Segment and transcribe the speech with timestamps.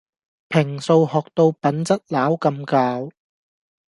[0.49, 3.11] 平素學到品質撈咁攪